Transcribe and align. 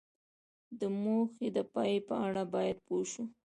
د 0.79 0.81
موخې 1.03 1.47
د 1.57 1.59
پای 1.73 1.93
په 2.07 2.13
اړه 2.27 2.43
باید 2.53 2.77
پوه 2.85 3.03
شو. 3.11 3.23